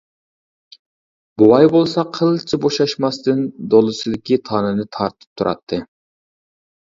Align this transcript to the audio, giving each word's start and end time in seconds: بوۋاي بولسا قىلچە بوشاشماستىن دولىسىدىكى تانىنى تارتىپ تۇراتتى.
بوۋاي 1.41 1.67
بولسا 1.73 2.03
قىلچە 2.15 2.59
بوشاشماستىن 2.63 3.43
دولىسىدىكى 3.73 4.39
تانىنى 4.49 4.87
تارتىپ 4.97 5.41
تۇراتتى. 5.43 5.81